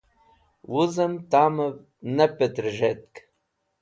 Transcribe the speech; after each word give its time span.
Wuzẽm 0.71 1.13
tamv 1.31 1.73
ne 2.15 2.25
pẽtẽrzhetk 2.37 3.13